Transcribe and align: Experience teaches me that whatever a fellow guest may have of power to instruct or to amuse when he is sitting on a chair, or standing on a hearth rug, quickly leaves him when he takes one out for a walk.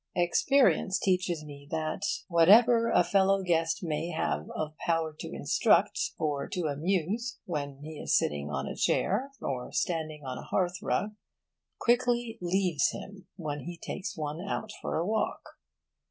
Experience 0.15 0.97
teaches 0.97 1.45
me 1.45 1.67
that 1.69 2.01
whatever 2.27 2.89
a 2.89 3.03
fellow 3.03 3.43
guest 3.43 3.83
may 3.83 4.09
have 4.09 4.49
of 4.55 4.75
power 4.77 5.13
to 5.19 5.27
instruct 5.29 6.13
or 6.17 6.49
to 6.49 6.61
amuse 6.65 7.37
when 7.45 7.77
he 7.83 7.99
is 7.99 8.17
sitting 8.17 8.49
on 8.49 8.65
a 8.65 8.75
chair, 8.75 9.29
or 9.43 9.71
standing 9.71 10.23
on 10.25 10.39
a 10.39 10.47
hearth 10.47 10.81
rug, 10.81 11.11
quickly 11.77 12.39
leaves 12.41 12.89
him 12.89 13.27
when 13.35 13.59
he 13.65 13.77
takes 13.77 14.17
one 14.17 14.41
out 14.41 14.71
for 14.81 14.97
a 14.97 15.05
walk. 15.05 15.43